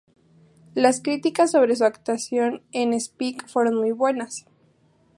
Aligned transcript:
Las 0.73 0.99
críticas 0.99 1.51
sobre 1.51 1.75
su 1.75 1.85
actuación 1.85 2.63
en 2.71 2.99
"Speak" 2.99 3.47
fueron 3.47 3.75
muy 3.75 3.91
buenas. 3.91 4.47